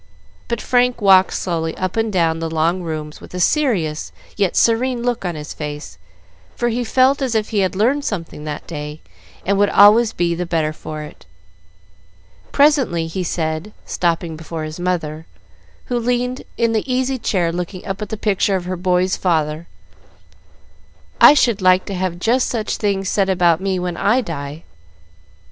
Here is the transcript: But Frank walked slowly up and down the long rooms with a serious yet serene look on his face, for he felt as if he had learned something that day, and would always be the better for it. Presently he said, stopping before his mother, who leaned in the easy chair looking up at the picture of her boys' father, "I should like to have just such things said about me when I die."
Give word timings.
But 0.47 0.59
Frank 0.61 0.99
walked 0.99 1.31
slowly 1.31 1.77
up 1.77 1.95
and 1.95 2.11
down 2.11 2.39
the 2.39 2.49
long 2.49 2.81
rooms 2.81 3.21
with 3.21 3.35
a 3.35 3.39
serious 3.39 4.11
yet 4.35 4.55
serene 4.55 5.03
look 5.03 5.23
on 5.23 5.35
his 5.35 5.53
face, 5.53 5.99
for 6.55 6.69
he 6.69 6.83
felt 6.83 7.21
as 7.21 7.35
if 7.35 7.49
he 7.49 7.59
had 7.59 7.75
learned 7.75 8.03
something 8.03 8.43
that 8.43 8.65
day, 8.65 9.01
and 9.45 9.59
would 9.59 9.69
always 9.69 10.11
be 10.11 10.33
the 10.33 10.47
better 10.47 10.73
for 10.73 11.03
it. 11.03 11.27
Presently 12.51 13.05
he 13.05 13.23
said, 13.23 13.73
stopping 13.85 14.35
before 14.35 14.63
his 14.63 14.79
mother, 14.79 15.27
who 15.85 15.99
leaned 15.99 16.41
in 16.57 16.71
the 16.71 16.91
easy 16.91 17.19
chair 17.19 17.51
looking 17.51 17.85
up 17.85 18.01
at 18.01 18.09
the 18.09 18.17
picture 18.17 18.55
of 18.55 18.65
her 18.65 18.75
boys' 18.75 19.15
father, 19.15 19.67
"I 21.19 21.35
should 21.35 21.61
like 21.61 21.85
to 21.85 21.93
have 21.93 22.17
just 22.17 22.47
such 22.49 22.77
things 22.77 23.07
said 23.07 23.29
about 23.29 23.61
me 23.61 23.77
when 23.77 23.97
I 23.97 24.21
die." 24.21 24.63